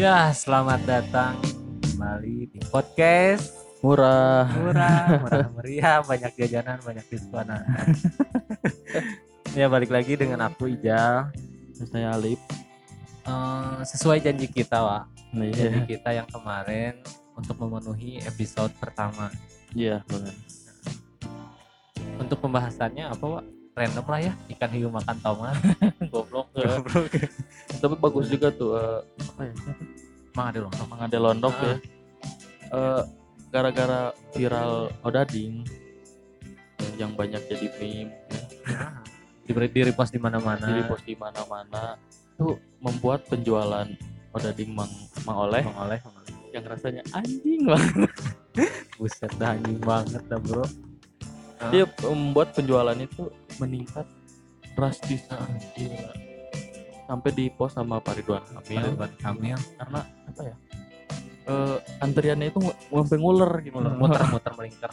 Ya, 0.00 0.32
selamat 0.32 0.80
datang 0.88 1.36
kembali 1.84 2.48
di 2.48 2.60
podcast 2.72 3.52
Murah. 3.84 4.48
murah, 4.48 5.20
murah 5.20 5.48
meriah, 5.60 6.00
banyak 6.00 6.40
jajanan, 6.40 6.80
banyak 6.80 7.04
diskonan. 7.04 7.60
ya, 9.52 9.68
balik 9.68 9.92
lagi 9.92 10.16
dengan 10.16 10.48
aku 10.48 10.72
Ijal. 10.72 11.28
Saya 11.84 12.16
Alif. 12.16 12.40
Eh, 13.28 13.80
sesuai 13.84 14.24
janji 14.24 14.48
kita, 14.48 14.80
Wak. 14.80 15.04
Nah, 15.36 15.52
Janji 15.52 15.84
iya. 15.84 15.92
kita 15.92 16.10
yang 16.16 16.28
kemarin 16.32 16.96
untuk 17.36 17.60
memenuhi 17.60 18.24
episode 18.24 18.72
pertama. 18.80 19.28
Iya, 19.76 20.00
benar. 20.08 20.32
Untuk 22.16 22.40
pembahasannya 22.40 23.04
apa, 23.04 23.24
Wak? 23.36 23.59
Random 23.70 24.06
lah 24.10 24.20
ya, 24.20 24.32
ikan 24.56 24.70
hiu 24.74 24.88
makan 24.90 25.16
tomat. 25.22 25.56
Goblok. 26.12 26.50
Tapi 27.80 27.94
bagus 27.96 28.26
juga 28.26 28.50
tuh 28.50 28.76
eh, 28.76 29.00
apa 29.22 29.42
ya? 29.46 29.54
Mang 30.34 30.46
ada 30.50 30.58
loh. 30.66 30.72
Mang 30.90 31.00
Ade 31.06 31.18
Londok 31.18 31.54
ya. 31.62 31.74
Eh, 32.70 33.02
gara-gara 33.50 34.14
viral 34.34 34.94
Odading 35.02 35.66
yang 36.98 37.16
banyak 37.16 37.40
jadi 37.48 37.66
meme 37.80 38.12
ya, 38.68 39.02
Diberi 39.48 39.66
di 39.72 39.80
repost 39.88 40.12
di 40.14 40.20
mana-mana. 40.20 40.62
jadi 40.62 40.84
post 40.86 41.02
di 41.08 41.16
mana-mana 41.18 41.96
tuh 42.38 42.60
membuat 42.78 43.26
penjualan 43.26 43.88
Odading 44.30 44.70
Mang, 44.70 44.92
Mang 45.26 45.50
Oleh 45.50 45.66
Mang 45.66 45.90
oleh, 45.90 45.98
Mang 46.06 46.14
oleh. 46.22 46.34
yang 46.54 46.62
rasanya 46.62 47.02
anjing 47.10 47.66
banget. 47.66 48.10
Buset 48.98 49.32
dah 49.34 49.58
anjing 49.58 49.80
banget 49.82 50.22
dah, 50.30 50.38
Bro. 50.38 50.62
Ah. 51.58 51.70
Dia 51.74 51.84
membuat 52.06 52.54
penjualan 52.54 52.94
itu 52.94 53.26
meningkat 53.60 54.06
drastis. 54.74 55.28
Ah. 55.30 55.44
Gila. 55.76 56.12
sampai 57.10 57.34
di 57.34 57.50
post 57.50 57.74
sama 57.74 57.98
Pak 57.98 58.22
Ridwan 58.22 58.38
Kamil. 58.46 58.94
Ridwan 58.94 59.12
Kamil. 59.18 59.58
Karena 59.74 60.00
apa 60.30 60.42
ya? 60.46 60.56
Eh 61.50 61.76
antriannya 61.98 62.54
itu 62.54 62.60
sampai 62.86 63.18
nguler 63.18 63.52
gitu 63.66 63.82
muter 63.82 63.98
muter 63.98 64.22
muter 64.30 64.52
melingkar. 64.54 64.90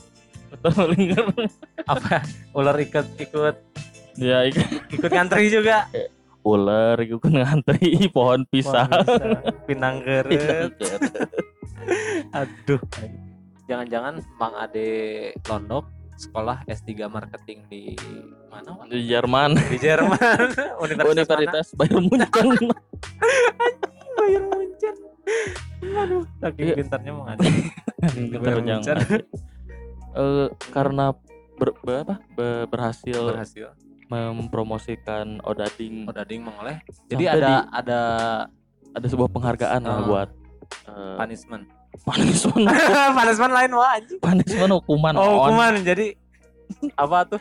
Muter-melingkar. 0.50 1.26
apa? 1.94 2.26
Ular 2.58 2.74
ikut 2.82 3.08
ikut. 3.22 3.56
Ya 4.18 4.50
ik- 4.50 4.90
ikut 4.90 5.12
ngantri 5.14 5.54
juga. 5.54 5.86
Ular 6.48 6.98
kan 6.98 7.34
ngantri 7.38 8.10
pohon 8.10 8.50
pisang. 8.50 8.90
Pinang 9.70 10.02
geret. 10.02 10.74
Aduh. 12.40 12.82
Jangan-jangan 13.68 14.24
Mang 14.40 14.56
Ade 14.58 14.90
Londok 15.46 15.97
sekolah 16.18 16.66
S3 16.66 16.90
marketing 17.06 17.60
di 17.68 17.94
mana 18.48 18.74
Wak? 18.74 18.90
di 18.90 19.06
Jerman 19.06 19.50
di 19.56 19.78
Jerman 19.78 20.18
Universitas, 20.84 21.14
Universitas 21.14 21.68
Bayern 21.74 22.04
Munchen? 22.04 22.48
Bayern 24.18 24.46
Munchen 24.48 24.96
aduh 25.88 26.24
saking 26.38 26.66
Iya. 26.66 26.76
pintarnya 26.76 27.12
Di 27.38 28.22
Pintar 28.34 28.42
Bayern 28.42 28.66
Munchen. 28.82 28.98
Eh, 30.12 30.48
karena 30.72 31.06
ber, 31.56 31.70
ber- 31.80 32.02
apa, 32.02 32.16
be- 32.34 32.66
berhasil 32.68 33.22
berhasil 33.28 33.68
mempromosikan 34.10 35.38
Odading 35.44 36.06
Odading 36.06 36.42
mengoleh 36.42 36.80
jadi 37.06 37.24
Sampai 37.28 37.38
ada 37.38 37.52
di- 37.54 37.68
ada 37.76 38.00
ada 38.92 39.06
sebuah 39.06 39.30
penghargaan 39.30 39.82
lah 39.82 39.98
Oh. 40.00 40.06
buat 40.08 40.30
eh, 40.88 41.16
punishment 41.16 41.66
punishment 42.04 42.66
punishment 43.18 43.54
lain 43.54 43.72
wah 43.74 43.96
anjing 43.96 44.20
punishment 44.20 44.72
hukuman 44.72 45.14
oh 45.14 45.22
on. 45.22 45.32
hukuman 45.50 45.74
jadi 45.82 46.08
apa 46.96 47.18
tuh 47.28 47.40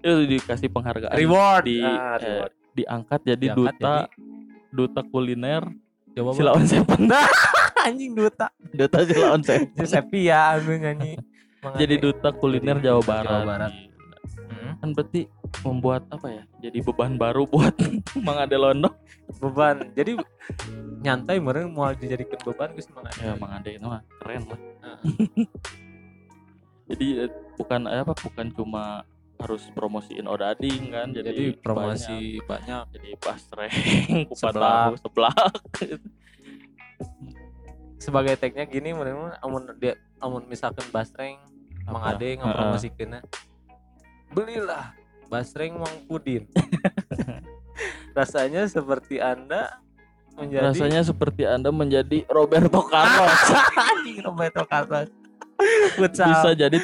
itu 0.00 0.38
dikasih 0.38 0.68
penghargaan 0.68 1.12
reward 1.12 1.64
di 1.64 1.80
Ah, 1.80 2.16
eh, 2.16 2.16
reward. 2.20 2.52
diangkat 2.72 3.20
jadi 3.24 3.46
Diangkat 3.50 3.74
duta 3.74 3.94
duta 4.70 5.00
kuliner 5.02 5.64
Coba. 6.16 6.32
Silaon 6.32 6.64
Seven 6.64 7.12
anjing 7.86 8.12
duta 8.12 8.46
duta 8.72 8.98
Silaon 9.02 9.42
Seven 9.42 9.68
ya 10.14 10.56
aku 10.56 10.72
nyanyi 10.74 11.20
jadi 11.74 11.94
duta 11.98 12.30
kuliner 12.30 12.78
Jadi 12.78 12.86
Jawa 12.86 13.02
Barat, 13.02 13.26
Jawa 13.26 13.42
Barat. 13.44 13.72
Gila. 13.74 14.16
Mm-mm. 14.46 14.72
kan 14.78 14.88
berarti 14.94 15.20
membuat 15.62 16.02
apa 16.12 16.28
ya 16.28 16.42
jadi 16.60 16.78
beban 16.84 17.16
baru 17.16 17.46
buat 17.48 17.72
Mang 18.26 18.40
Ade 18.40 18.56
Londok 18.58 18.96
beban 19.40 19.92
jadi 19.96 20.18
nyantai 21.00 21.38
meureun 21.38 21.72
mau 21.72 21.92
dijadikan 21.92 22.40
beban 22.44 22.74
geus 22.74 22.90
Mang 22.92 23.06
Ade. 23.06 23.20
ya 23.22 23.34
Mang 23.38 23.52
Ade 23.52 23.78
itu 23.78 23.86
mah 23.86 24.02
keren 24.20 24.44
lah 24.48 24.60
Ah. 24.86 25.02
jadi 26.94 27.26
eh, 27.26 27.30
bukan 27.58 27.90
eh, 27.90 28.06
apa 28.06 28.14
bukan 28.14 28.46
cuma 28.54 29.02
harus 29.36 29.66
promosiin 29.74 30.24
Odading 30.30 30.94
kan 30.94 31.10
jadi, 31.10 31.26
jadi 31.28 31.44
banyak. 31.52 31.60
promosi 31.60 32.38
banyak 32.46 32.84
jadi 32.94 33.08
basreng 33.18 33.74
kupat 34.30 34.54
tahu 34.54 34.94
seblak 35.02 35.52
sebagai 37.98 38.38
tagnya 38.38 38.64
gini 38.64 38.94
meureun 38.94 39.34
amun 39.42 39.74
dia 39.76 39.98
amun 40.22 40.46
misalkan 40.46 40.86
basreng 40.94 41.42
Mang? 41.90 42.02
Ade 42.02 42.38
belilah 44.30 44.94
basreng 45.26 45.78
Mang 45.78 46.06
Pudin. 46.06 46.46
Rasanya 48.18 48.64
seperti 48.64 49.20
anda 49.20 49.82
menjadi 50.36 50.64
rasanya 50.68 51.00
seperti 51.00 51.42
anda 51.48 51.72
menjadi 51.72 52.24
Roberto 52.28 52.84
Carlos. 52.84 53.40
Roberto 54.26 54.62
Carlos. 54.68 55.08
Futsal. 55.96 56.28
Bisa 56.28 56.50
jadi 56.52 56.78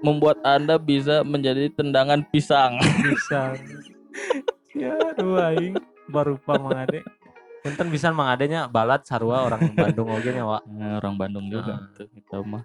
membuat 0.00 0.40
anda 0.40 0.80
bisa 0.80 1.20
menjadi 1.20 1.68
tendangan 1.72 2.24
pisang. 2.32 2.80
Bisa 3.04 3.52
ya 4.72 4.96
dua 5.16 5.52
aing 5.52 5.76
baru 6.08 6.40
pa 6.40 6.56
Mang 6.56 6.76
Ade. 6.76 7.04
Punten 7.60 7.92
bisa 7.92 8.08
Mang 8.08 8.32
Adenya 8.32 8.64
balat 8.64 9.04
sarua 9.04 9.44
orang 9.44 9.76
Bandung 9.76 10.08
oge 10.08 10.32
nya 10.32 10.48
Wak 10.48 10.64
Nah, 10.64 10.96
orang 11.04 11.14
Bandung 11.20 11.46
juga 11.52 11.84
Ah. 11.84 12.04
kita 12.08 12.40
mah. 12.40 12.64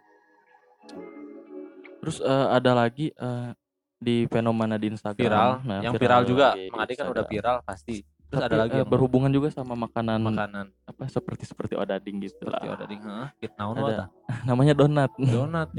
Terus 2.00 2.24
eh, 2.24 2.48
ada 2.56 2.72
lagi 2.72 3.12
eh, 3.12 3.52
di 3.98 4.28
fenomena 4.28 4.76
di 4.76 4.88
Instagram. 4.90 5.18
Viral 5.18 5.52
Nah, 5.64 5.80
yang 5.82 5.94
viral 5.96 6.22
juga. 6.24 6.48
lagi 6.52 6.62
di 6.62 6.70
Mang 6.70 6.82
Ade 6.82 6.94
kan 6.94 7.06
udah 7.10 7.26
viral 7.26 7.58
pasti. 7.62 7.96
Terus 8.26 8.42
Tapi, 8.42 8.50
ada 8.50 8.58
lagi 8.58 8.74
eh, 8.74 8.80
yang 8.82 8.90
berhubungan 8.90 9.30
juga 9.30 9.48
sama 9.50 9.78
makanan 9.78 10.18
makanan. 10.20 10.66
apa 10.84 11.04
seperti 11.06 11.44
seperti 11.46 11.74
odading 11.74 12.18
gitu 12.20 12.42
seperti 12.42 12.66
lah. 12.66 12.76
Ada 12.76 12.86
ding 12.86 13.02
heeh. 13.02 13.28
Naon 13.56 13.76
Ada. 13.80 14.06
namanya 14.44 14.74
donat. 14.74 15.12
Donat. 15.16 15.70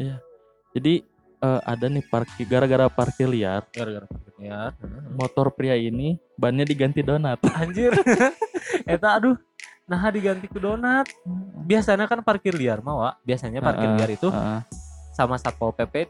Jadi 0.73 0.95
eh, 1.37 1.61
ada 1.63 1.87
nih 1.87 2.05
parkir 2.07 2.47
gara-gara 2.47 2.87
parkir 2.87 3.27
liar. 3.27 3.67
Gara-gara 3.69 4.07
ya 4.37 4.69
motor 5.11 5.49
pria 5.51 5.75
ini 5.75 6.21
bannya 6.35 6.63
diganti 6.63 7.03
donat. 7.03 7.43
Anjir. 7.61 7.93
Eta 8.87 9.19
aduh. 9.19 9.37
Nah 9.87 10.03
diganti 10.09 10.47
ke 10.47 10.59
donat. 10.59 11.07
Biasanya 11.63 12.07
kan 12.07 12.23
parkir 12.23 12.55
liar 12.55 12.79
mah 12.79 12.95
Wak. 12.97 13.15
biasanya 13.23 13.59
parkir 13.59 13.91
Heeh, 13.91 13.99
liar 13.99 14.11
itu 14.13 14.29
Heeh. 14.31 14.61
sama 15.13 15.35
satpol 15.35 15.75
pp 15.75 16.07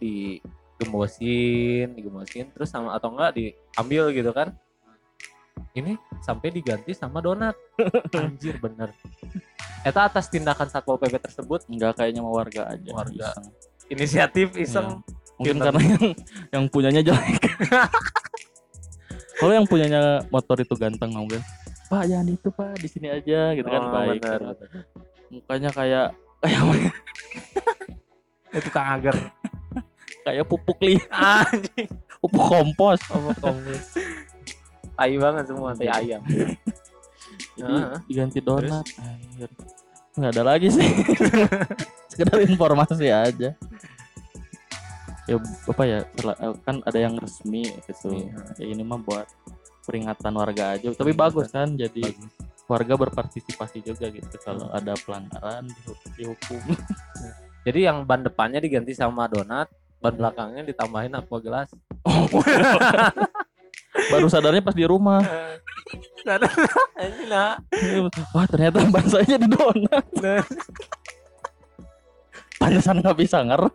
digembosin 0.77 1.97
digembosin 1.97 2.53
terus 2.53 2.69
sama 2.69 2.93
atau 2.93 3.13
enggak 3.17 3.33
diambil 3.33 4.13
gitu 4.13 4.31
kan. 4.31 4.53
Ini 5.73 5.97
sampai 6.21 6.53
diganti 6.53 6.93
sama 6.93 7.25
donat. 7.25 7.57
Anjir 8.17 8.61
bener. 8.61 8.93
Eta 9.85 10.05
atas 10.05 10.29
tindakan 10.29 10.69
satpol 10.69 11.01
pp 11.01 11.17
tersebut? 11.17 11.65
Nggak 11.69 12.01
kayaknya 12.01 12.21
mau 12.21 12.37
warga 12.37 12.69
aja. 12.69 12.91
Warga. 12.93 13.33
iseng. 13.33 13.47
inisiatif 13.87 14.49
iseng. 14.61 15.01
Mungkin 15.41 15.57
Pinter. 15.61 15.65
karena 15.73 15.81
yang 15.85 16.05
yang 16.53 16.65
punyanya 16.69 17.03
jelek. 17.05 17.41
Kalau 19.41 19.53
yang 19.53 19.69
punyanya 19.69 20.25
motor 20.33 20.57
itu 20.61 20.73
ganteng 20.77 21.13
mungkin 21.13 21.45
pak 21.87 22.03
jangan 22.11 22.29
itu 22.29 22.49
pak. 22.51 22.73
Di 22.83 22.89
sini 22.89 23.09
aja 23.09 23.55
gitu 23.55 23.69
kan. 23.69 23.81
Oh, 23.81 23.93
baik 23.95 24.21
bener, 24.21 24.41
Karena 24.41 24.53
bener. 24.59 24.83
mukanya 25.31 25.71
kayak 25.71 26.09
kayak 26.43 26.63
itu 28.57 28.71
kang 28.73 28.89
agar 28.97 29.15
kayak 30.27 30.45
pupuk 30.45 30.79
li 30.83 30.99
anjing. 31.15 31.87
pupuk 32.19 32.43
kompos. 32.43 32.99
Apa 33.07 33.31
kompos. 33.39 33.83
Tai 34.97 35.13
banget 35.13 35.45
semua 35.47 35.77
tai 35.77 35.93
ayam. 35.93 36.25
Jadi 37.57 37.69
Heeh. 37.69 37.99
diganti 38.09 38.41
donat 38.41 38.85
nggak 40.17 40.33
ada 40.33 40.43
lagi 40.43 40.73
sih. 40.73 40.89
Sekedar 42.09 42.41
informasi 42.41 43.13
aja. 43.13 43.53
Ya 45.29 45.37
apa 45.69 45.83
ya 45.85 46.01
sel- 46.17 46.57
kan 46.65 46.81
ada 46.81 46.97
yang 46.97 47.21
resmi 47.21 47.69
gitu. 47.85 48.09
Resmi, 48.09 48.33
ya 48.57 48.67
ini 48.67 48.81
mah 48.81 48.97
buat 48.97 49.29
peringatan 49.85 50.33
warga 50.33 50.81
aja. 50.81 50.89
Tapi 50.97 51.13
bagus 51.13 51.53
kan 51.53 51.77
jadi 51.77 52.09
Bagus. 52.09 52.33
warga 52.65 52.95
berpartisipasi 52.97 53.85
juga 53.85 54.09
gitu. 54.09 54.33
Kalau 54.41 54.73
ada 54.73 54.97
pelanggaran 54.97 55.69
dihu- 55.69 56.01
dihukum. 56.17 56.63
Jadi 57.69 57.85
yang 57.85 58.09
ban 58.09 58.25
depannya 58.25 58.65
diganti 58.65 58.97
sama 58.97 59.29
donat 59.29 59.69
ban 60.01 60.15
belakangnya 60.15 60.63
ditambahin 60.67 61.15
aqua 61.17 61.39
gelas? 61.41 61.69
Baru 64.13 64.29
sadarnya 64.29 64.63
pas 64.63 64.77
di 64.77 64.87
rumah. 64.87 65.23
Nah. 66.27 67.55
wah 68.35 68.47
ternyata 68.51 68.83
bahasanya 68.91 69.39
di 69.39 69.47
donat. 69.47 70.03
Pantesan 72.59 72.99
nggak 72.99 73.15
bisa 73.15 73.47
ngerem. 73.47 73.71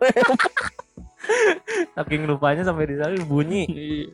Saking 1.96 2.28
lupanya 2.28 2.68
sampai 2.68 2.92
di 2.92 3.00
sana 3.00 3.16
bunyi. 3.24 3.64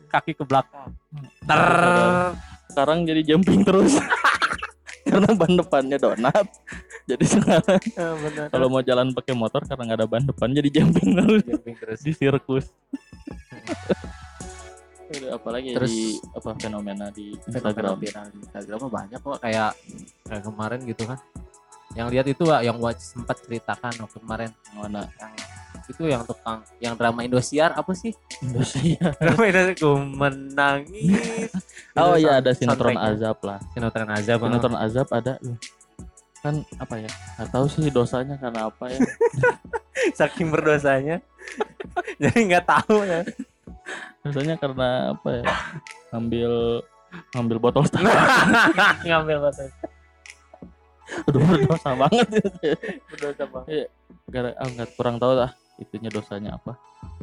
Kaki 0.07 0.39
ke 0.39 0.47
belakang. 0.47 0.95
Ter. 1.43 1.59
sekarang 2.71 3.03
jadi 3.03 3.35
jumping 3.35 3.67
terus 3.67 3.97
karena 5.09 5.29
ban 5.33 5.53
depannya 5.57 5.97
donat. 5.97 6.47
Jadi 7.09 7.25
sekarang 7.25 7.81
benar. 7.97 8.47
kalau 8.53 8.67
mau 8.69 8.81
jalan 8.85 9.09
pakai 9.13 9.33
motor 9.33 9.65
karena 9.65 9.83
nggak 9.89 9.99
ada 9.99 10.07
ban 10.07 10.23
depan 10.25 10.47
jadi 10.53 10.69
jumping 10.69 11.17
terus. 11.17 11.41
Jumping 11.45 11.75
terus. 11.77 11.99
Di 12.05 12.11
sirkus. 12.13 12.65
Udah, 15.09 15.41
apalagi 15.41 15.73
Terus- 15.73 15.89
di 15.89 16.01
apa 16.37 16.49
fenomena 16.61 17.09
di 17.09 17.33
Instagram? 17.33 17.97
di 17.97 18.07
Instagram 18.45 18.77
banyak 18.93 19.19
kok. 19.19 19.41
Kayak 19.41 19.73
kayak 20.29 20.43
kemarin 20.45 20.79
gitu 20.85 21.03
kan. 21.09 21.19
Yang 21.97 22.07
lihat 22.13 22.25
itu 22.29 22.43
yang 22.61 22.77
Watch 22.77 23.01
sempat 23.17 23.41
ceritakan 23.41 24.05
waktu 24.05 24.17
kemarin. 24.21 24.49
Yang 24.69 24.79
mana? 24.85 25.01
Yang 25.17 25.33
itu 25.89 26.05
yang 26.05 26.21
tukang 26.21 26.61
yang 26.77 26.93
drama 26.93 27.25
Indosiar 27.25 27.73
apa 27.73 27.91
sih? 27.97 28.13
Indonesia 28.45 29.09
drama 29.21 29.43
Indosiar 29.49 29.97
menangis. 30.05 31.49
Oh 31.99 32.15
iya 32.15 32.39
ada 32.39 32.55
sinetron 32.55 32.95
azab 32.95 33.43
lah. 33.43 33.59
Sinetron 33.75 34.07
aja 34.07 34.39
bang 34.39 34.49
sinetron 34.55 34.77
azab 34.79 35.07
ada 35.11 35.35
kan 36.39 36.63
apa 36.79 36.95
ya 36.95 37.11
nggak 37.35 37.49
tahu 37.51 37.65
sih 37.67 37.91
dosanya 37.91 38.39
karena 38.39 38.71
apa 38.71 38.85
ya. 38.87 38.99
Saking 40.19 40.53
berdosanya. 40.53 41.19
Jadi 42.21 42.39
nggak 42.47 42.63
tahu 42.63 43.03
ya. 43.03 43.27
Dosanya 44.23 44.55
karena 44.55 45.11
apa 45.11 45.29
ya 45.33 45.43
ngambil 46.15 46.51
ngambil 47.35 47.57
botol 47.59 47.83
ngambil 49.03 49.37
botol. 49.49 49.67
Aduh 51.27 51.41
berdosa 51.41 51.89
banget 51.97 52.27
ya. 52.63 52.75
berdosa 53.11 53.43
bang 53.49 53.65
gara 54.29 54.53
ah, 54.55 54.67
nggak 54.69 54.89
kurang 54.95 55.17
tahu 55.17 55.33
lah 55.35 55.51
itunya 55.79 56.09
dosanya 56.11 56.55
apa. 56.55 56.75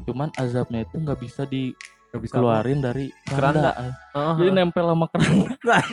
Cuman 0.02 0.32
azabnya 0.34 0.82
itu 0.82 0.96
nggak 0.96 1.18
bisa 1.20 1.44
nggak 1.44 2.20
bisa 2.22 2.32
dikeluarin 2.40 2.80
dari 2.80 3.12
Keranda. 3.28 3.76
keranda. 3.76 4.16
Oh, 4.16 4.34
jadi 4.40 4.50
nempel 4.52 4.84
sama 4.88 5.06
keranda. 5.12 5.46
Nah. 5.68 5.84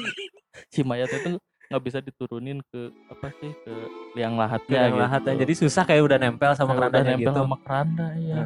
si 0.70 0.82
mayat 0.86 1.10
itu 1.10 1.36
nggak 1.70 1.84
bisa 1.84 2.00
diturunin 2.00 2.62
ke 2.70 2.82
apa 3.10 3.34
sih 3.42 3.50
ke 3.66 3.74
liang 4.14 4.38
lahatnya 4.38 4.78
yang 4.88 4.94
gitu. 4.94 5.04
lahatnya. 5.04 5.34
Jadi 5.42 5.54
susah 5.58 5.84
kayak 5.84 6.04
udah 6.06 6.18
nempel 6.22 6.52
sama 6.54 6.72
Kayak 6.72 6.80
udah 6.80 6.90
kerandanya 6.90 7.12
nempel 7.12 7.34
gitu. 7.34 7.40
sama 7.42 7.56
keranda 7.66 8.08
iya. 8.16 8.38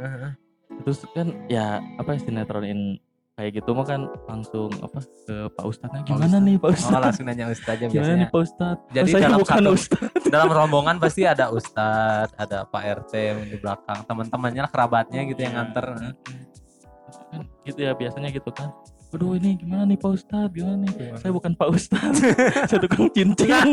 Terus 0.78 1.00
kan 1.12 1.28
ya 1.48 1.66
apa 1.98 2.10
ya 2.16 2.20
sinetronin 2.24 2.80
kayak 3.38 3.54
gitu 3.54 3.69
mah 3.72 3.86
kan 3.86 4.01
langsung 4.25 4.74
apa 4.81 4.98
ke 4.98 5.36
Pak 5.48 5.62
Ustadznya 5.63 6.01
gimana 6.04 6.25
Ustadz. 6.28 6.42
nih 6.42 6.56
Pak 6.57 6.66
Oh 6.66 6.74
Ustadz 6.74 6.98
langsung 7.00 7.25
nanya 7.28 7.45
ustaznya 7.48 7.86
gimana 7.86 7.94
biasanya. 7.94 8.18
nih 8.18 8.28
Pak 8.28 8.42
Ustadz 8.42 8.81
Jadi 8.89 8.98
Oh, 8.98 9.07
saya 9.07 9.22
dalam 9.24 9.38
bukan 9.38 9.56
satu- 9.56 9.75
Ustadz 9.75 10.25
Dalam 10.28 10.50
rombongan 10.51 10.95
pasti 10.98 11.22
ada 11.24 11.45
ustadz, 11.50 12.31
ada 12.36 12.57
Pak 12.66 12.81
RT 13.00 13.13
di 13.45 13.56
belakang, 13.56 14.00
teman-temannya 14.04 14.66
kerabatnya 14.66 15.22
gitu 15.24 15.39
yang 15.39 15.54
Iya. 15.54 15.60
nganter. 15.63 15.86
kan 17.28 17.42
gitu 17.62 17.80
ya 17.80 17.92
biasanya 17.94 18.30
gitu 18.30 18.50
kan 18.50 18.72
aduh 19.07 19.31
ini 19.34 19.56
gimana 19.56 19.86
nih 19.86 19.95
Pak 19.95 20.12
Ustadz 20.12 20.51
gimana 20.51 20.75
nih 20.80 20.92
Gimana? 20.92 21.18
saya 21.18 21.31
bukan 21.31 21.51
Pak 21.54 21.69
Ustadz 21.69 22.18
saya 22.69 22.80
tukang 22.80 23.06
cincin 23.07 23.68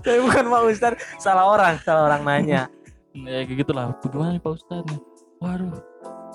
Saya 0.00 0.18
bukan 0.18 0.44
Pak 0.46 0.62
Ustadz, 0.66 0.98
salah 1.18 1.44
orang, 1.46 1.74
salah 1.78 2.08
orang 2.08 2.22
nanya. 2.22 2.62
ya 3.12 3.42
kayak 3.42 3.58
gitulah 3.60 3.92
gimana 4.02 4.32
nih 4.32 4.42
Pak 4.42 4.52
Ustadz 4.54 4.88
nih 4.88 5.00
waduh 5.38 5.74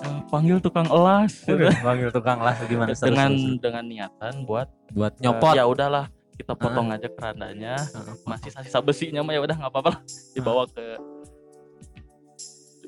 eh, 0.00 0.20
panggil 0.26 0.56
tukang 0.58 0.86
elas 0.86 1.32
Panggil 1.80 2.10
tukang 2.10 2.38
lah 2.38 2.54
gimana 2.62 2.92
dengan 2.92 3.30
terus. 3.30 3.58
dengan 3.58 3.84
niatan 3.84 4.34
buat 4.44 4.68
buat 4.90 5.12
eh, 5.14 5.22
nyopot. 5.22 5.54
ya 5.54 5.64
udahlah 5.64 6.06
kita 6.34 6.52
potong 6.54 6.88
aja 6.88 7.04
kerandanya 7.06 7.76
Heeh. 7.76 8.14
masih 8.24 8.50
sisa 8.54 8.80
besinya 8.80 9.20
mah 9.20 9.32
ya 9.32 9.40
udah 9.40 9.56
nggak 9.56 9.70
apa-apa 9.70 9.88
lah. 9.90 10.00
dibawa 10.32 10.64
ke 10.66 10.86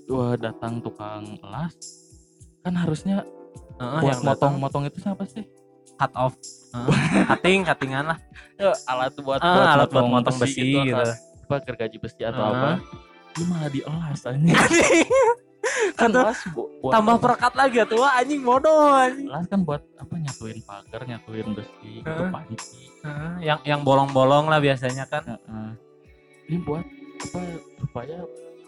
wah 0.08 0.34
datang 0.34 0.80
tukang 0.80 1.36
elas 1.38 1.74
kan 2.60 2.74
harusnya 2.74 3.24
Heeh, 3.74 3.98
buat 3.98 4.08
yang 4.08 4.20
motong 4.22 4.32
datang 4.48 4.52
motong 4.58 4.82
itu 4.86 4.98
siapa 4.98 5.24
sih 5.26 5.44
cut 5.92 6.12
off. 6.14 6.34
Heeh. 6.72 7.28
Cutting, 7.28 7.60
cuttingan 7.62 8.04
lah. 8.06 8.18
ya, 8.56 8.72
alat 8.86 9.12
buat 9.18 9.38
Ah, 9.38 9.76
alat 9.76 9.88
buat 9.88 10.02
motong 10.04 10.34
besi 10.36 10.62
gitu, 10.62 10.88
gitu. 10.88 10.96
atau 10.96 11.12
apa 11.42 11.56
gergaji 11.62 11.96
besi 11.98 12.22
atau 12.22 12.40
Heeh. 12.40 12.54
apa 12.54 12.70
lu 13.32 13.44
malah 13.46 13.68
dielas 13.68 14.20
aja 14.22 14.36
kan 16.02 16.10
buat 16.12 16.34
Tambah 16.90 17.16
perekat 17.16 17.52
lagi 17.52 17.76
ya 17.76 17.86
tuh, 17.86 18.02
anjing 18.02 18.40
bodoh 18.40 18.90
anjing. 18.90 19.26
elas 19.26 19.46
kan 19.46 19.60
buat 19.62 19.82
apa 19.94 20.14
nyatuin 20.16 20.58
pagar 20.60 21.00
nyatuin 21.02 21.46
besi 21.52 21.70
gitu 21.98 22.08
Heeh. 22.08 22.28
panci 22.28 22.90
Heeh, 23.00 23.30
yang 23.40 23.58
yang 23.62 23.80
bolong-bolong 23.80 24.46
lah 24.46 24.58
biasanya 24.58 25.06
kan. 25.06 25.22
Heeh. 25.24 25.70
ini 26.44 26.58
buat 26.58 26.82
apa 27.22 27.40
supaya 27.78 28.16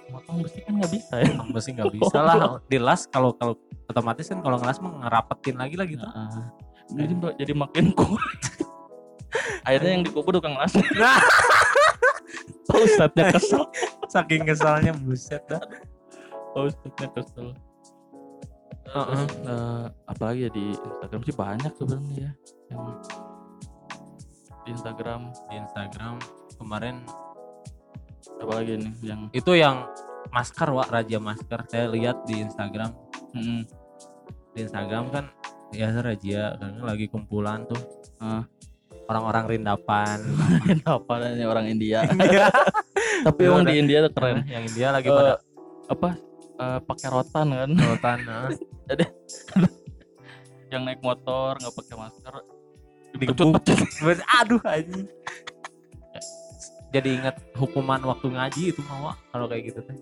motong 0.06 0.36
besi 0.40 0.58
kan 0.60 0.72
nggak 0.74 0.92
bisa 0.92 1.14
ya 1.16 1.26
Emang 1.28 1.50
besi 1.50 1.68
nggak 1.70 1.90
bisa 1.96 2.16
lah 2.18 2.36
dilas 2.64 3.04
kalau 3.04 3.32
kalau 3.32 3.58
otomatis 3.84 4.26
kan 4.26 4.38
kalau 4.38 4.56
ngelas 4.56 4.78
mah 4.78 4.92
ngerapetin 5.00 5.56
lagi 5.56 5.74
lah 5.74 5.86
gitu. 5.86 6.06
Heeh. 6.06 6.44
jadi 6.94 7.12
jadi 7.36 7.52
makin 7.52 7.90
kuat 7.90 8.40
akhirnya 9.66 9.90
yang 9.92 10.02
dikubur 10.02 10.30
tukang 10.32 10.54
las 10.54 10.70
Nah, 10.94 11.18
Ustadznya 12.74 13.30
kesel 13.30 13.62
saking 14.08 14.42
kesalnya 14.44 14.92
buset 14.96 15.42
dah. 15.46 15.62
Ustadznya 16.56 17.08
kesel 17.10 17.48
Heeh. 18.84 19.24
Terus, 19.26 19.32
eh, 19.42 19.84
apalagi 20.06 20.40
ya 20.40 20.50
di 20.50 20.64
Instagram 20.70 21.20
sih 21.22 21.34
banyak 21.34 21.72
sebenarnya 21.74 22.14
ya 22.14 22.30
yang 22.70 22.82
di 24.60 24.70
Instagram 24.70 25.20
Di 25.44 25.54
Instagram 25.58 26.14
kemarin 26.54 26.96
apalagi 28.36 28.78
nih 28.78 28.94
yang 29.02 29.20
itu 29.30 29.52
yang 29.52 29.88
masker 30.30 30.68
Wak, 30.68 30.88
raja 30.88 31.18
masker 31.18 31.60
saya 31.66 31.86
lihat 31.88 32.24
di 32.24 32.40
Instagram. 32.40 32.90
mm, 33.32 33.60
Di 34.52 34.58
Instagram 34.62 35.04
kan 35.10 35.24
ya 35.70 35.90
raja 35.92 36.54
kan 36.54 36.72
lagi 36.80 37.06
kumpulan 37.06 37.66
tuh 37.66 37.80
Ah. 38.16 38.46
orang-orang 39.04 39.44
rindapan. 39.50 40.16
apa 40.86 41.12
namanya 41.18 41.46
orang 41.46 41.66
India 41.68 42.06
India. 42.06 42.48
tapi 43.26 43.40
Iya, 43.42 43.50
emang 43.50 43.64
di 43.64 43.74
India 43.76 43.98
tuh 44.00 44.12
keren 44.12 44.38
yang 44.46 44.64
India 44.64 44.88
lagi 44.90 45.08
Eh, 45.08 45.12
pada 45.12 45.34
apa 45.84 46.08
eh, 46.56 46.78
pakai 46.80 47.08
rotan 47.08 47.46
kan 47.48 47.70
sultan. 47.80 48.18
heeh. 48.20 48.50
yang 50.72 50.82
naik 50.82 51.00
motor 51.00 51.54
nggak 51.54 51.74
pakai 51.74 51.94
masker 51.96 52.34
Digebuk. 53.14 53.62
Bes- 54.00 54.26
Aduh 54.34 54.58
anjing. 54.64 55.06
Jadi 56.90 57.08
ingat 57.12 57.38
hukuman 57.54 58.02
waktu 58.04 58.26
ngaji 58.28 58.62
itu 58.70 58.82
mau 58.84 59.14
kalau 59.28 59.46
kayak 59.46 59.70
gitu 59.70 59.80
teh. 59.82 59.94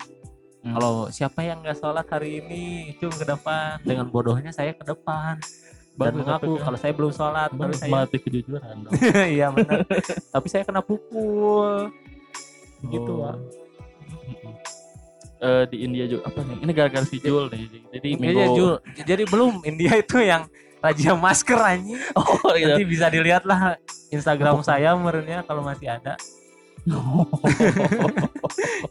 Hmm. 0.63 0.73
Kalau 0.73 0.93
siapa 1.09 1.41
yang 1.41 1.61
nggak 1.61 1.75
sholat 1.75 2.07
hari 2.07 2.39
ini, 2.39 2.63
cung 2.97 3.11
ke 3.11 3.25
depan. 3.27 3.81
Dengan 3.83 4.09
bodohnya 4.09 4.49
saya 4.49 4.73
ke 4.73 4.81
depan. 4.83 5.37
Dan 5.93 6.09
Bagus, 6.09 6.25
mengaku 6.25 6.45
tapi- 6.49 6.65
kalau 6.65 6.79
saya 6.79 6.93
belum 6.95 7.13
sholat, 7.13 7.51
baru 7.51 7.69
Baru 7.69 7.75
saya. 7.75 7.91
melatih 7.91 8.21
kejujuran 8.23 8.75
dong. 8.81 8.93
Iya 9.29 9.47
benar. 9.51 9.79
Tapi 10.31 10.47
saya 10.49 10.63
kena 10.65 10.81
pukul. 10.81 11.93
Gitu 12.83 13.13
Oh. 13.13 13.37
Eh, 15.43 15.65
di 15.67 15.83
India 15.83 16.07
juga 16.07 16.31
apa 16.31 16.39
nih? 16.41 16.57
Ini 16.63 16.71
gara-gara 16.71 17.03
si 17.03 17.19
Jul 17.19 17.51
nih. 17.51 17.67
Jadi 17.91 18.09
Iya 18.09 18.19
minggu 18.23 18.47
Jul. 18.55 18.75
Jadi 18.95 19.23
belum 19.27 19.67
India 19.67 19.99
itu 19.99 20.23
yang 20.23 20.47
raja 20.79 21.19
masker 21.19 21.59
anjing. 21.59 21.99
Oh 22.15 22.55
iya. 22.55 22.79
Nanti 22.79 22.87
bisa 22.87 23.11
dilihat 23.11 23.43
lah 23.43 23.75
Instagram 24.15 24.63
saya 24.63 24.95
merenya 24.95 25.43
kalau 25.43 25.67
masih 25.67 25.91
ada. 25.91 26.15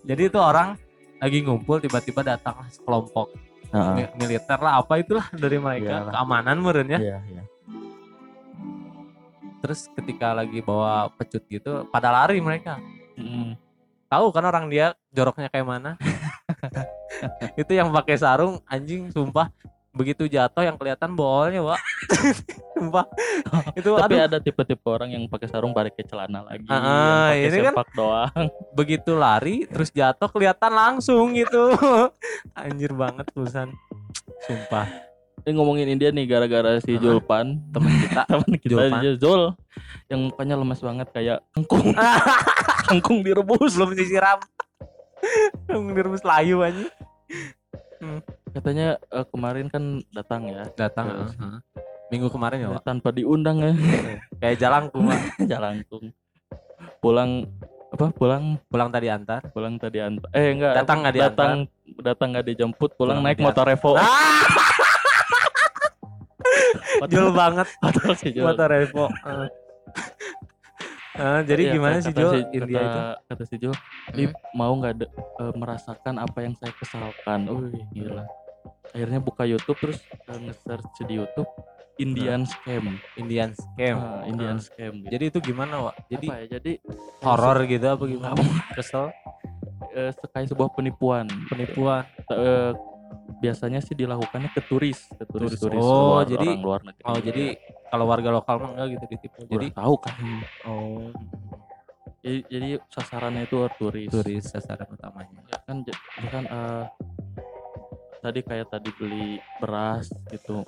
Jadi 0.08 0.22
itu 0.28 0.40
orang 0.40 0.76
lagi 1.24 1.40
ngumpul 1.40 1.80
tiba-tiba 1.80 2.36
datanglah 2.36 2.68
sekelompok 2.68 3.32
mi- 3.72 4.12
militer 4.18 4.60
lah 4.60 4.80
apa 4.80 5.00
itulah 5.00 5.28
dari 5.32 5.56
mereka 5.56 6.04
Iyalah. 6.04 6.12
keamanan 6.12 6.58
merenya. 6.60 7.00
Iya, 7.00 7.18
iya. 7.32 7.44
Terus 9.64 9.88
ketika 9.94 10.36
lagi 10.36 10.60
bawa 10.60 11.08
pecut 11.16 11.48
gitu 11.48 11.88
pada 11.88 12.12
lari 12.12 12.44
mereka. 12.44 12.76
Mm. 13.16 13.56
Tahu 14.12 14.28
kan 14.36 14.44
orang 14.44 14.68
dia 14.68 14.92
joroknya 15.16 15.48
kayak 15.48 15.64
mana? 15.64 15.92
itu 17.56 17.72
yang 17.72 17.90
pakai 17.90 18.16
sarung 18.16 18.60
anjing 18.66 19.10
sumpah 19.10 19.50
begitu 19.92 20.24
jatuh 20.24 20.64
yang 20.64 20.80
kelihatan 20.80 21.12
bolnya, 21.12 21.60
Pak. 21.62 21.80
sumpah. 22.74 23.04
itu 23.76 23.92
Tapi 23.92 24.16
aduh 24.16 24.24
ada 24.24 24.38
tipe-tipe 24.40 24.88
orang 24.88 25.12
yang 25.12 25.28
pakai 25.28 25.52
sarung 25.52 25.76
pakai 25.76 25.92
celana 26.02 26.48
lagi, 26.48 26.64
Ah, 26.66 27.36
yang 27.36 27.44
pakai 27.44 27.44
ini 27.44 27.58
kan- 27.60 27.76
sepak 27.76 27.90
doang. 27.92 28.32
begitu 28.72 29.12
lari 29.12 29.68
terus 29.68 29.92
jatuh 29.92 30.32
kelihatan 30.32 30.72
langsung 30.72 31.36
gitu. 31.36 31.76
Anjir 32.56 32.96
banget 32.96 33.28
tulisan. 33.30 33.76
Sumpah. 34.42 34.88
Ini 35.42 35.52
ngomongin 35.52 35.90
India 35.90 36.08
nih 36.08 36.24
gara-gara 36.24 36.80
si 36.80 36.96
Heeh. 36.96 37.02
Julpan, 37.02 37.60
Temen 37.68 37.92
kita 38.00 38.24
teman 38.32 38.52
kita 38.56 38.72
Julpan. 38.72 38.96
aja 38.96 39.12
Zul 39.18 39.44
yang 40.08 40.20
mukanya 40.24 40.56
lemas 40.56 40.80
banget 40.80 41.08
kayak 41.10 41.44
kangkung. 41.52 41.92
kangkung 42.88 43.20
direbus. 43.20 43.76
belum 43.76 43.92
disiram. 43.92 44.40
Direbus 45.68 46.24
layu 46.24 46.62
aja. 46.62 46.86
Katanya 48.52 48.98
eh, 48.98 49.26
kemarin 49.30 49.70
kan 49.70 49.84
datang 50.10 50.50
ya, 50.50 50.66
Datang 50.74 51.06
Terus. 51.08 51.34
heeh. 51.38 51.60
Minggu 52.12 52.28
kemarin 52.28 52.60
ya, 52.60 52.70
Pak. 52.76 52.84
tanpa 52.84 53.10
diundang 53.10 53.64
ya, 53.64 53.72
Kayak 54.44 54.58
jalangkung, 54.60 55.08
Pak. 55.08 55.22
jalangkung. 55.52 56.12
Pulang 57.00 57.48
apa? 57.92 58.12
Pulang 58.12 58.60
Pulang 58.68 58.90
tadi 58.90 59.08
antar. 59.08 59.42
pulang 59.52 59.76
tadi 59.78 60.00
antar. 60.00 60.28
Eh 60.34 60.52
enggak, 60.52 60.74
Datang 60.84 60.98
nggak 61.06 61.14
diantar? 61.14 61.32
datang 61.32 61.54
datang 62.02 62.28
nggak 62.36 62.46
dijemput, 62.48 62.90
pulang 62.96 63.20
Pulang 63.20 63.28
naik 63.32 63.40
motor 63.40 63.66
Revo. 63.68 63.96
Ah! 63.96 64.44
Jul 67.12 67.32
banget 67.32 67.68
motor 68.38 68.68
Revo. 68.68 69.08
Eh, 71.14 71.42
jadi 71.44 71.62
Iya, 71.62 71.74
gimana 71.74 71.96
sih 72.00 72.14
Jul 72.14 72.32
si- 72.32 72.48
India 72.54 72.80
kata, 72.80 72.88
itu? 72.88 73.02
Kata 73.28 73.44
si 73.44 73.56
Jul, 73.58 73.76
"Lip, 74.14 74.32
mau 74.54 74.72
nggak 74.74 74.94
eh, 75.04 75.54
merasakan 75.54 76.16
apa 76.18 76.38
yang 76.40 76.56
saya 76.56 76.72
kesalkan? 76.74 77.40
Wih, 77.46 77.84
gila. 77.92 78.24
Akhirnya 78.88 79.20
buka 79.20 79.44
YouTube 79.44 79.76
terus 79.78 80.00
eh, 80.26 80.40
nge-search 80.40 80.88
di 81.04 81.16
YouTube 81.18 81.48
Indian 81.98 82.44
scam. 82.44 82.96
Indian 83.14 83.52
scam. 83.52 83.96
Ah, 83.96 84.24
Indian 84.24 84.56
Ah. 84.56 84.64
scam 84.64 84.94
gitu. 84.98 85.12
Jadi 85.12 85.24
itu 85.28 85.40
gimana, 85.44 85.74
Wak? 85.84 85.96
Jadi 86.08 86.26
apa 86.26 86.36
ya? 86.38 86.46
Jadi 86.50 86.72
horor 87.22 87.58
gitu 87.66 87.86
apa 87.86 88.04
gimana? 88.06 88.34
Kesel 88.74 89.06
eh, 89.92 90.12
kayak 90.26 90.48
sebuah 90.48 90.72
penipuan. 90.72 91.28
penipuan. 91.46 92.08
Eh, 92.26 92.72
biasanya 93.38 93.80
sih 93.80 93.92
dilakukannya 93.92 94.48
ke 94.50 94.62
turis, 94.64 95.12
ke 95.12 95.26
turis-turis 95.26 95.76
Oh, 95.78 96.16
luar, 96.16 96.26
jadi- 96.26 96.56
orang 96.56 96.64
luar 96.64 96.82
negeri. 96.82 97.04
Oh, 97.04 97.20
jadi 97.20 97.46
kalau 97.92 98.06
warga 98.08 98.30
lokal 98.32 98.56
mah 98.58 98.72
enggak 98.74 98.88
gitu 98.96 99.06
ditipu. 99.12 99.40
jadi 99.46 99.52
Jadi 99.52 99.68
tahu 99.76 99.96
kan. 100.00 100.16
oh, 100.64 101.12
Jadi, 102.22 102.40
jadi 102.48 102.70
sasarannya 102.88 103.44
itu 103.44 103.58
turis. 103.76 104.08
turis 104.08 104.46
sasaran 104.46 104.88
utamanya. 104.88 105.42
Ya 105.50 105.58
kan 105.62 105.78
ya 105.84 106.30
kan 106.30 106.44
eh, 106.46 106.86
tadi 108.22 108.40
kayak 108.42 108.68
tadi 108.70 108.90
beli 108.94 109.28
beras 109.58 110.08
gitu. 110.30 110.62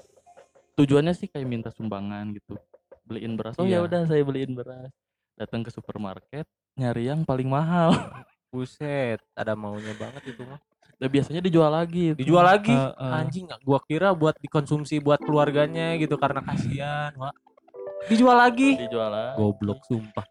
Tujuannya 0.74 1.14
sih 1.14 1.30
kayak 1.30 1.46
minta 1.46 1.70
sumbangan 1.70 2.34
gitu. 2.34 2.58
Beliin 3.06 3.38
beras. 3.38 3.54
Oh 3.56 3.64
ya 3.64 3.80
Iya. 3.80 3.86
udah 3.86 4.02
saya 4.04 4.26
beliin 4.26 4.52
beras. 4.52 4.90
Datang 5.38 5.62
ke 5.62 5.70
supermarket 5.70 6.44
nyari 6.74 7.06
yang 7.06 7.22
paling 7.22 7.46
mahal. 7.48 7.94
Buset, 8.50 9.22
ada 9.34 9.54
maunya 9.54 9.94
banget 9.96 10.34
itu 10.34 10.42
mah. 10.46 10.58
Dan 11.04 11.12
biasanya 11.12 11.44
dijual 11.44 11.68
lagi. 11.68 12.16
Dijual 12.16 12.48
lagi. 12.48 12.72
Eh, 12.72 12.94
eh. 12.96 13.18
Anjing, 13.20 13.52
gua 13.68 13.84
kira 13.84 14.16
buat 14.16 14.40
dikonsumsi 14.40 15.04
buat 15.04 15.20
keluarganya 15.20 16.00
gitu 16.00 16.16
karena 16.16 16.40
kasihan, 16.40 17.12
Wak. 17.20 17.36
Dijual 18.08 18.40
lagi. 18.40 18.80
dijual 18.80 19.12
lagi. 19.12 19.36
Goblok 19.36 19.84
sumpah. 19.84 20.24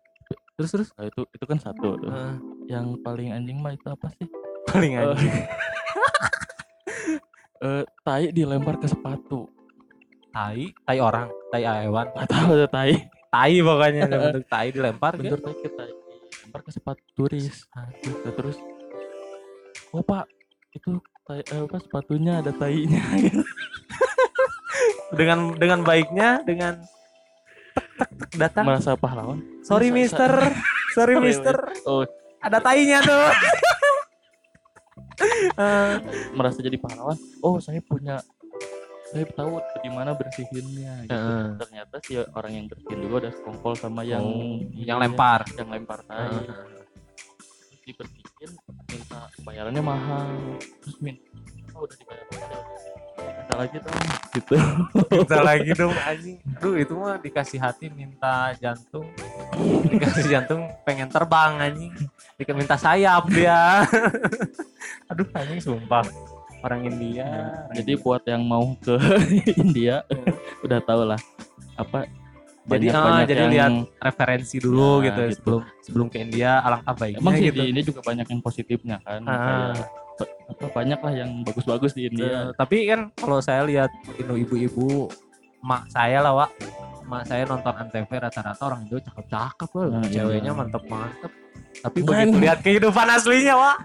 Terus 0.56 0.70
terus 0.72 0.88
Nah, 0.96 1.12
itu 1.12 1.28
itu 1.28 1.44
kan 1.44 1.60
satu 1.60 2.00
tuh. 2.00 2.08
Eh, 2.08 2.34
Yang 2.72 3.04
paling 3.04 3.36
anjing 3.36 3.60
mah 3.60 3.76
itu 3.76 3.84
apa 3.84 4.08
sih? 4.16 4.24
paling 4.64 4.96
anjing. 4.96 5.28
eh, 7.68 7.84
tai 8.00 8.32
dilempar 8.32 8.80
ke 8.80 8.88
sepatu. 8.88 9.52
tai, 10.32 10.72
tai 10.88 10.96
orang, 10.96 11.28
tai 11.52 11.68
hewan. 11.68 12.08
Gak 12.16 12.32
tahu 12.32 12.56
ada 12.56 12.64
tai. 12.64 12.96
Tai 13.28 13.52
pokoknya 13.60 14.08
bentuk 14.08 14.48
tai 14.48 14.72
dilempar 14.72 15.12
Bentur 15.20 15.36
gitu. 15.36 15.44
tai 15.44 15.54
ke 15.60 15.68
tai 15.68 15.92
dilempar 16.32 16.60
ke 16.64 16.70
sepatu 16.72 17.04
turis. 17.12 17.68
Nah, 17.76 17.92
terus 18.32 18.56
oh 19.92 20.00
pak 20.00 20.24
itu 20.72 20.90
tai, 21.22 21.40
eh, 21.42 21.60
apa 21.60 21.76
sepatunya 21.78 22.40
ada 22.40 22.50
tainya 22.50 23.02
Dengan 25.12 25.52
dengan 25.54 25.80
baiknya 25.82 26.40
dengan 26.40 26.80
tek, 27.74 27.86
tek, 27.94 28.08
tek, 28.10 28.30
datang. 28.34 28.64
merasa 28.64 28.96
pahlawan 28.96 29.38
Sorry 29.68 29.88
mister. 29.88 30.32
Sorry 30.90 31.14
Sorry, 31.14 31.14
mister. 31.20 31.56
oh 31.84 32.04
Ada 32.38 32.58
tainya 32.58 32.98
tuh. 33.00 33.26
Eh, 35.54 35.94
merasa 36.32 36.58
jadi 36.58 36.74
pahlawan 36.74 37.14
oh 37.40 37.60
saya 37.60 37.78
punya 37.80 38.18
saya 39.06 39.22
tahu 39.28 39.54
di 39.78 39.86
mana 39.86 40.16
bersihinnya 40.16 41.04
gitu. 41.04 41.30
Ternyata 41.60 41.94
si 42.00 42.16
orang 42.16 42.52
yang 42.52 42.66
bersihin 42.66 42.98
juga 42.98 43.14
udah 43.20 43.32
sekongkol 43.32 43.74
sama 43.76 44.02
yang 44.02 44.24
Oh, 44.24 44.58
yang 44.74 44.98
lempar. 44.98 45.44
yang 45.54 45.68
lempar 45.68 46.00
tai 46.02 46.26
Heeh. 46.26 46.81
Bayarannya 49.42 49.82
mahal 49.82 50.30
terus 50.82 50.96
min 51.02 51.18
oh 51.74 51.84
udah 51.84 51.96
dibayar 51.98 52.26
minta 53.18 53.54
lagi 53.58 53.76
dong 53.82 54.06
gitu 54.32 54.54
Minta 55.12 55.38
lagi 55.44 55.70
dong 55.76 55.92
anjing. 55.92 56.36
Aduh 56.56 56.74
itu 56.80 56.92
mah 56.96 57.20
dikasih 57.20 57.58
hati 57.60 57.92
minta 57.92 58.56
jantung. 58.56 59.04
Dikasih 59.84 60.24
jantung 60.32 60.72
pengen 60.88 61.12
terbang 61.12 61.60
anjing. 61.60 61.92
Dikasih 62.40 62.56
minta 62.56 62.76
sayap 62.80 63.28
dia. 63.28 63.84
Aduh 65.12 65.28
anjing 65.36 65.60
sumpah. 65.60 66.06
Orang 66.62 66.86
India. 66.86 67.26
orang 67.26 67.74
jadi 67.76 67.92
buat 67.98 68.22
yang 68.24 68.46
mau 68.46 68.72
ke 68.78 68.94
India 69.62 70.06
udah 70.62 70.78
tau 70.80 71.02
lah 71.02 71.20
apa 71.74 72.06
Jadi, 72.62 72.70
banyak 72.86 72.94
ah, 72.94 73.02
banyak 73.04 73.26
jadi 73.26 73.42
yang 73.42 73.50
lihat 73.50 73.72
referensi 74.00 74.56
dulu 74.56 74.78
Nah, 74.78 74.98
gitu, 75.02 75.20
gitu. 75.20 75.34
sebelum 75.34 75.60
sebelum 75.82 76.06
ke 76.06 76.18
India 76.20 76.50
alangkah 76.60 76.94
baiknya 76.94 77.18
emang 77.18 77.34
sih 77.34 77.44
gitu. 77.44 77.56
di 77.56 77.64
ini 77.68 77.80
juga 77.82 78.00
banyak 78.00 78.26
yang 78.28 78.40
positifnya 78.40 78.96
kan 79.00 79.20
Ah. 79.22 79.34
kayak 79.34 79.70
apa 80.48 80.66
banyak 80.70 80.98
lah 80.98 81.12
yang 81.16 81.30
bagus-bagus 81.42 81.92
di 81.92 82.02
India 82.06 82.30
Eh, 82.30 82.46
tapi 82.54 82.86
kan 82.86 83.10
kalau 83.12 83.38
saya 83.38 83.64
lihat 83.64 83.90
Indo 84.14 84.36
ibu-ibu 84.36 85.10
mak 85.60 85.88
saya 85.88 86.20
lah 86.20 86.34
Wak 86.36 86.50
mak 87.04 87.22
saya 87.24 87.42
nonton 87.42 87.72
antv 87.72 88.06
rata-rata 88.08 88.62
orang 88.62 88.86
Indo 88.86 89.00
cakep-cakep 89.00 89.68
loh 89.72 89.84
Nah, 89.88 90.02
iya. 90.04 90.22
ceweknya 90.22 90.52
mantep-mantep 90.52 91.32
tapi 91.74 91.98
Kan. 91.98 92.06
begitu 92.06 92.36
lihat 92.38 92.58
kehidupan 92.60 93.06
aslinya 93.08 93.54
Wak 93.56 93.76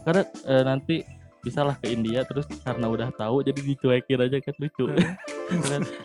karena 0.00 0.22
eh, 0.44 0.62
nanti 0.62 0.96
bisa 1.38 1.62
lah 1.62 1.74
ke 1.74 1.88
India 1.88 2.22
terus 2.22 2.46
karena 2.60 2.86
udah 2.86 3.08
tahu 3.10 3.42
jadi 3.42 3.58
dicuekin 3.58 4.18
aja 4.20 4.38
kan 4.38 4.54
lucu 4.56 4.84
Kan 4.86 5.16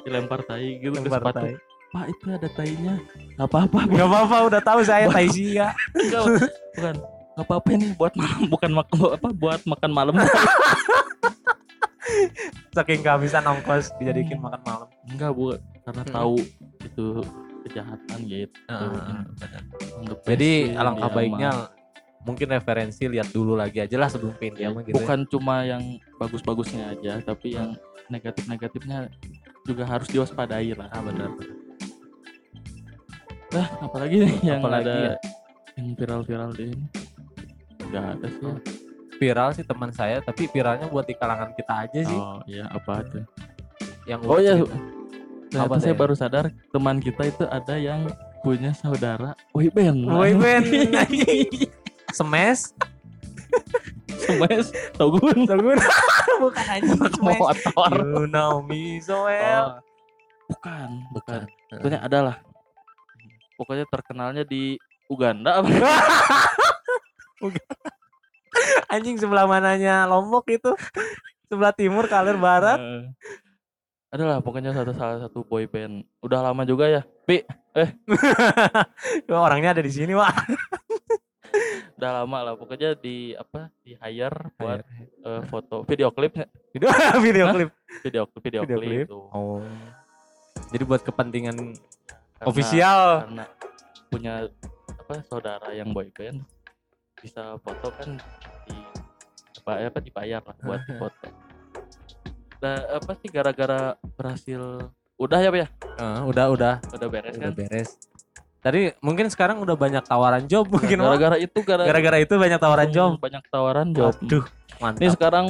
dilempar 0.04 0.40
tai 0.44 0.78
gitu 0.78 0.94
ke 0.94 1.00
Lempar 1.02 1.22
sepatu. 1.22 1.40
tai. 1.44 1.56
pak 1.90 2.06
itu 2.10 2.26
ada 2.28 2.50
tainya. 2.50 2.96
Nggak 3.36 3.48
apa-apa 3.48 3.80
nggak 3.86 4.08
apa-apa 4.08 4.38
udah 4.48 4.62
tahu 4.62 4.80
saya 4.82 5.06
Taisia 5.08 5.68
Enggak, 5.94 6.24
bukan. 6.72 6.96
Nggak 7.34 7.46
apa-apa 7.46 7.70
nih 7.72 7.90
buat 7.94 8.14
malam 8.14 8.42
bukan 8.54 8.72
makan 8.72 8.98
apa 9.12 9.28
buat 9.32 9.62
makan 9.64 9.92
malam. 9.92 10.16
Saking 12.74 13.02
kehabisan 13.02 13.46
ongkos 13.46 13.94
dijadiin 13.96 14.38
makan 14.38 14.62
malam. 14.64 14.88
Enggak 15.06 15.32
bu 15.32 15.54
karena 15.84 16.04
Mm. 16.04 16.12
tahu 16.12 16.36
itu 16.82 17.06
kejahatan 17.64 18.20
gitu. 18.24 18.60
Heeh, 18.66 19.22
Untuk 19.96 20.18
jadi 20.24 20.52
alangkah 20.74 21.10
baiknya 21.10 21.50
mah. 21.54 21.70
mungkin 22.24 22.48
referensi 22.50 23.04
lihat 23.06 23.30
dulu 23.30 23.54
lagi 23.54 23.80
aja 23.80 23.96
lah 23.96 24.08
sebelum 24.08 24.34
ke 24.34 24.48
India 24.48 24.68
mah 24.68 24.82
gitu 24.82 24.92
ya. 24.92 24.98
bukan 24.98 25.20
cuma 25.28 25.62
yang 25.62 25.84
bagus-bagusnya 26.18 26.92
aja 26.92 27.20
tapi 27.20 27.54
yang 27.54 27.76
negatif-negatifnya 28.14 29.10
juga 29.66 29.84
harus 29.90 30.08
diwaspadai 30.14 30.78
lah. 30.78 30.88
Ah 30.94 31.02
benar 31.02 31.34
nah 33.54 33.70
apalagi 33.86 34.26
nih 34.26 34.38
yang 34.42 34.62
Apalagi 34.66 34.90
ada 34.90 34.98
ya? 35.14 35.18
yang 35.78 35.88
viral-viral 35.94 36.50
di 36.58 36.74
ini 36.74 36.86
nggak 37.86 38.06
ada 38.18 38.26
sih. 38.26 38.42
Ya. 38.42 38.54
viral 39.22 39.50
sih 39.54 39.62
teman 39.64 39.94
saya 39.94 40.18
tapi 40.26 40.50
viralnya 40.50 40.90
buat 40.90 41.06
di 41.06 41.14
kalangan 41.14 41.54
kita 41.54 41.74
aja 41.86 42.00
sih. 42.02 42.18
Oh 42.18 42.42
iya 42.50 42.66
apa 42.74 43.06
tuh 43.06 43.22
yang 44.10 44.20
oh 44.26 44.42
ya 44.42 44.58
ternyata 45.54 45.70
Apa 45.70 45.76
saya 45.78 45.94
teh? 45.94 46.00
baru 46.02 46.14
sadar 46.18 46.46
teman 46.74 46.98
kita 46.98 47.30
itu 47.30 47.46
ada 47.46 47.78
yang 47.78 48.10
punya 48.42 48.74
saudara 48.74 49.38
boyband 49.54 50.02
Boyband 50.10 50.66
Smash 52.10 52.74
Semes? 54.18 54.74
Togun 54.98 55.46
Togun 55.46 55.78
bukan 56.44 56.66
anjing 56.66 57.00
motor. 57.20 57.92
You 57.94 58.26
know 58.30 58.64
me 58.64 59.02
so 59.04 59.28
well. 59.28 59.78
Oh, 59.78 60.52
bukan 60.54 60.88
bukan. 61.14 61.40
Pokoknya 61.70 62.00
ada 62.02 62.20
lah 62.22 62.38
pokoknya 63.64 63.86
terkenalnya 63.88 64.44
di 64.44 64.76
Uganda. 65.08 65.62
Apa 65.62 65.70
anjing 68.94 69.16
sebelah 69.20 69.48
mananya 69.48 70.04
Lombok 70.10 70.52
itu. 70.52 70.72
Sebelah 71.48 71.72
timur 71.76 72.08
kalir 72.10 72.36
barat. 72.40 72.80
Eh, 72.80 73.04
adalah 74.14 74.42
pokoknya 74.42 74.74
satu 74.74 74.94
salah 74.94 75.18
satu 75.24 75.48
boy 75.48 75.66
band. 75.70 76.04
Udah 76.20 76.44
lama 76.44 76.68
juga 76.68 76.90
ya 76.90 77.02
pi. 77.24 77.44
Wah, 79.32 79.42
orangnya 79.42 79.74
ada 79.74 79.82
di 79.82 79.90
sini 79.90 80.14
wah 80.14 80.30
udah 82.04 82.20
lama 82.20 82.40
lah 82.44 82.54
pokoknya 82.60 83.00
di 83.00 83.32
apa 83.32 83.72
di 83.80 83.96
hire 83.96 84.52
buat 84.60 84.84
eh, 85.24 85.42
foto 85.48 85.88
video 85.88 86.12
klip. 86.12 86.36
Video 86.76 86.92
video 87.24 87.46
klip. 87.56 87.70
Video 88.04 88.24
klip 88.28 88.42
video, 88.44 88.62
Video 88.68 88.78
klip, 88.84 89.08
tuh. 89.08 89.24
oh. 89.32 89.64
Jadi 90.76 90.84
buat 90.84 91.00
kepentingan 91.00 91.56
Karena- 91.56 92.44
official 92.44 93.00
karena 93.24 93.46
punya 94.12 94.34
apa 94.92 95.16
saudara 95.24 95.72
yang 95.72 95.96
boy 95.96 96.12
band 96.12 96.44
bisa 97.24 97.56
foto 97.64 97.88
kan 97.96 98.20
di 98.68 98.76
apa 99.64 99.88
apa 99.88 100.00
dibayar 100.04 100.44
lah 100.44 100.56
buat 100.60 100.84
foto 101.00 101.28
nah 102.60 102.84
apa 103.00 103.12
sih 103.24 103.32
gara-gara 103.32 103.96
berhasil 104.20 104.92
udah 105.16 105.40
ya 105.40 105.50
Pak, 105.56 105.60
ya? 105.62 105.68
Eh, 106.04 106.20
udah 106.26 106.46
udah. 106.52 106.76
Udah 106.90 107.08
beres 107.08 107.38
udah 107.40 107.48
kan? 107.48 107.56
beres 107.56 107.90
tadi 108.64 108.96
mungkin 109.04 109.28
sekarang 109.28 109.60
udah 109.60 109.76
banyak 109.76 110.04
tawaran 110.08 110.48
job 110.48 110.72
mungkin 110.72 111.04
gara-gara 111.04 111.36
itu 111.36 111.60
gara 111.68 111.84
gara-gara 111.84 112.18
itu 112.24 112.34
banyak 112.40 112.60
tawaran 112.60 112.90
job. 112.90 113.20
banyak 113.20 113.44
tawaran 113.52 113.88
job. 113.92 114.16
Aduh, 114.24 114.44
ini 114.48 114.80
mantap 114.80 115.14
sekarang 115.20 115.46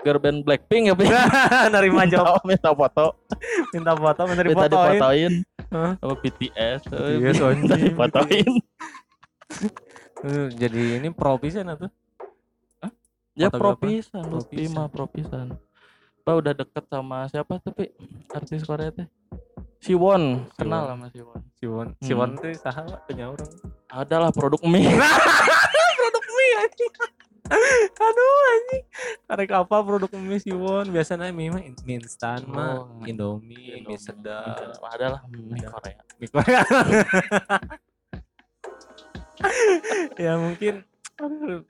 girl 0.00 0.20
band 0.20 0.40
Blackpink 0.42 0.88
ya 0.88 0.94
Pak? 0.96 1.06
nerima 1.76 2.08
job. 2.08 2.40
minta 2.48 2.72
foto. 2.72 3.20
Minta 3.76 3.92
foto 3.92 4.20
minta 4.24 4.42
minta 4.42 4.64
difotoin 4.64 4.96
difotoin 4.96 5.32
Hah? 5.68 5.92
sama 6.00 6.14
BTS 6.16 6.80
BTS, 6.88 7.36
minta 7.44 7.74
anjing. 7.76 7.84
difotoin 7.92 8.50
Eh, 10.24 10.48
jadi 10.56 11.04
ini 11.04 11.12
pro 11.12 11.36
pisan 11.36 11.68
atuh 11.68 11.92
ya 13.34 13.50
propisan 13.50 14.24
Propisan. 14.24 14.24
Lutfi 14.30 14.64
mah 14.70 14.86
propisan. 14.88 15.46
Pak 16.24 16.34
udah 16.40 16.52
deket 16.56 16.84
sama 16.88 17.28
siapa 17.28 17.60
tapi 17.60 17.92
artis 18.32 18.64
Korea 18.64 18.88
teh 18.88 19.04
Siwon 19.84 20.48
kenal 20.56 20.88
sama 20.88 21.12
Siwon. 21.12 21.40
Siwon. 21.60 21.86
Hmm. 21.92 22.00
Siwon 22.00 22.28
tuh 22.40 22.56
saha 22.56 22.88
punya 23.04 23.28
orang? 23.28 23.52
Adalah 23.92 24.32
produk 24.32 24.64
mie. 24.64 24.88
Produk 26.00 26.24
mie 26.24 26.52
anjing. 26.56 26.92
Aduh 28.00 28.36
anjing. 28.48 28.84
Karek 29.28 29.52
apa 29.52 29.76
produk 29.84 30.08
mie 30.16 30.40
Siwon. 30.40 30.88
Biasanya 30.88 31.28
mie 31.36 31.52
mah 31.52 31.60
mie 31.60 32.00
instan 32.00 32.48
mah 32.48 32.88
Oh, 32.88 33.04
Indomie 33.04 33.84
mie 33.84 34.00
sedap. 34.00 34.72
Adalah 34.88 35.20
mie. 35.28 35.68
Korea. 35.68 36.00
Mie 36.16 36.28
Korea. 36.32 36.62
Ya 40.16 40.40
mungkin. 40.40 40.80
Aduh. 41.20 41.68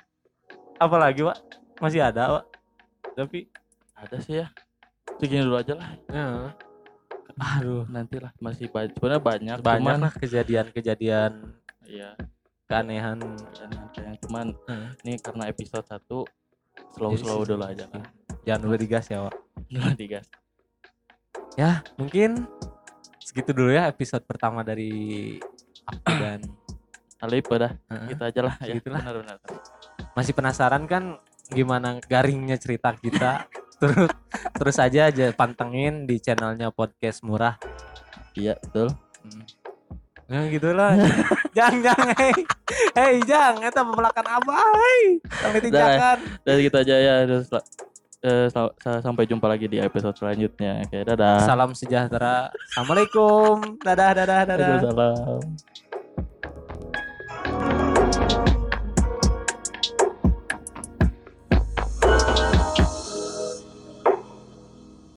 apa 0.79 0.97
lagi 1.01 1.27
pak? 1.27 1.39
Masih 1.83 1.99
ada 2.07 2.39
pak? 2.39 2.45
Tapi 3.19 3.51
ada 3.99 4.17
sih 4.23 4.39
ya. 4.45 4.47
Segini 5.19 5.43
dulu 5.43 5.59
aja 5.59 5.75
lah. 5.75 5.91
Ya. 6.07 6.55
Aduh. 7.39 7.85
Nanti 7.91 8.17
lah 8.21 8.33
masih 8.39 8.69
banyak 8.71 8.95
sebenarnya 8.97 9.23
banyak 9.23 9.57
banyak 9.61 9.97
lah 10.01 10.13
kejadian-kejadian 10.15 11.33
iya. 11.89 12.15
keanehan 12.69 13.19
yang 13.99 14.15
cuman 14.25 14.47
Hmm. 14.67 14.89
ini 15.05 15.21
karena 15.21 15.49
episode 15.51 15.85
1 15.85 16.01
slow 16.95 17.13
Jadi 17.15 17.23
slow 17.23 17.41
dulu 17.45 17.65
aja 17.65 17.85
lah 17.93 18.07
jangan 18.45 18.61
lupa 18.67 18.77
digas 18.81 19.07
ya 19.11 19.19
pak 19.29 19.35
dulu 19.71 19.91
digas. 19.97 20.27
Ya 21.55 21.87
mungkin 21.95 22.51
segitu 23.23 23.55
dulu 23.55 23.71
ya 23.71 23.87
episode 23.87 24.27
pertama 24.27 24.67
dari 24.67 25.35
aku 25.87 26.13
dan 26.19 26.41
Alip 27.25 27.49
udah. 27.49 27.73
Heeh. 27.89 28.09
gitu 28.13 28.23
aja 28.27 28.41
lah 28.45 28.55
ya. 28.61 28.75
Segitulah. 28.77 29.01
benar-benar. 29.01 29.39
Masih 30.13 30.33
penasaran 30.37 30.85
kan 30.85 31.17
gimana 31.49 31.97
garingnya 32.05 32.61
cerita 32.61 32.93
kita 32.97 33.49
terus 33.85 34.11
terus 34.57 34.77
aja 34.81 35.13
aja 35.13 35.27
pantengin 35.37 36.09
di 36.09 36.17
channelnya 36.17 36.73
podcast 36.73 37.21
murah. 37.21 37.61
Iya 38.33 38.57
betul. 38.65 38.89
Ya 40.25 40.41
gitulah. 40.49 40.97
Jangan 41.57 41.85
jangan 41.85 42.09
hei. 42.17 42.33
Hei 42.97 43.15
jangan 43.23 43.61
eta 43.63 43.85
pembelakan 43.85 44.27
abah 44.27 44.57
hei? 44.73 45.21
Tong 45.21 45.53
ditinjakan 45.55 46.17
dan 46.43 46.55
gitu 46.59 46.77
aja 46.81 46.97
ya. 46.97 47.15
Terus 47.29 47.47
eh, 48.25 48.47
sa- 48.49 48.75
sa- 48.81 49.03
sampai 49.05 49.29
jumpa 49.29 49.45
lagi 49.47 49.69
di 49.69 49.79
episode 49.79 50.17
selanjutnya. 50.17 50.83
Oke 50.83 51.05
dadah. 51.05 51.45
Salam 51.45 51.77
sejahtera. 51.77 52.49
Assalamualaikum. 52.73 53.79
Dadah 53.85 54.11
dadah 54.17 54.41
dadah. 54.49 54.69
Waalaikumsalam 54.81 55.84